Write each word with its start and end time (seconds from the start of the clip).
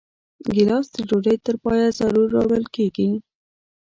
ګیلاس 0.53 0.85
د 0.95 0.97
ډوډۍ 1.09 1.37
تر 1.45 1.55
پایه 1.63 1.87
ضرور 1.99 2.27
راوړل 2.35 2.65
کېږي. 2.75 3.09